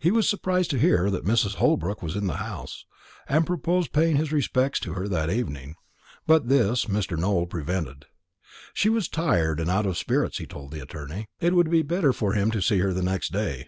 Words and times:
He 0.00 0.10
was 0.10 0.26
surprised 0.26 0.70
to 0.70 0.78
hear 0.78 1.10
that 1.10 1.26
Mrs. 1.26 1.56
Holbrook 1.56 2.00
was 2.00 2.16
in 2.16 2.26
the 2.26 2.38
house, 2.38 2.86
and 3.28 3.44
proposed 3.44 3.92
paying 3.92 4.16
his 4.16 4.32
respects 4.32 4.80
to 4.80 4.94
her 4.94 5.06
that 5.08 5.28
evening; 5.28 5.76
but 6.26 6.48
this 6.48 6.86
Mr. 6.86 7.18
Nowell 7.18 7.46
prevented. 7.46 8.06
She 8.72 8.88
was 8.88 9.08
tired 9.08 9.60
and 9.60 9.68
out 9.68 9.84
of 9.84 9.98
spirits, 9.98 10.38
he 10.38 10.46
told 10.46 10.70
the 10.72 10.80
attorney; 10.80 11.28
it 11.38 11.54
would 11.54 11.68
be 11.68 11.82
better 11.82 12.14
for 12.14 12.32
him 12.32 12.50
to 12.50 12.62
see 12.62 12.78
her 12.78 12.94
next 12.94 13.30
day. 13.32 13.66